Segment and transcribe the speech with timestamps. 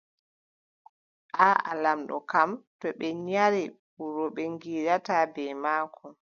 [1.47, 3.63] Aaʼa., Lamɗo kam, too ɓe nyari
[3.97, 6.05] wuro, ɓe ngiidaata bee maako.